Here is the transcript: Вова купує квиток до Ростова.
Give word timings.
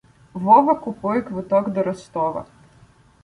Вова 0.33 0.75
купує 0.75 1.21
квиток 1.21 1.69
до 1.69 1.83
Ростова. 1.83 2.45